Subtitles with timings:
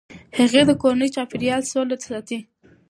[0.37, 2.39] هغې د کورني چاپیریال سوله ساتي.